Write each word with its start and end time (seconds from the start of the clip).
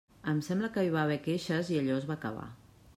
Em 0.31 0.37
sembla 0.47 0.69
que 0.77 0.85
hi 0.87 0.89
va 0.95 1.03
haver 1.03 1.19
queixes 1.29 1.71
i 1.77 1.81
allò 1.83 2.01
es 2.03 2.11
va 2.13 2.21
acabar. 2.21 2.53